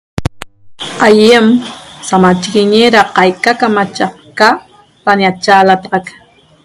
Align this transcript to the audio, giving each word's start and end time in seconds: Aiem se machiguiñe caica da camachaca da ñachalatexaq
Aiem 1.07 1.47
se 2.07 2.15
machiguiñe 2.23 2.85
caica 3.15 3.51
da 3.53 3.59
camachaca 3.61 4.47
da 5.03 5.11
ñachalatexaq 5.19 6.05